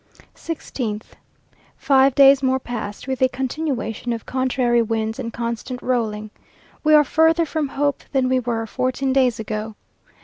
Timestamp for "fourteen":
8.65-9.13